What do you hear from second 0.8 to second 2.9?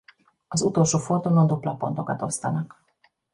fordulón dupla pontokat osztanak.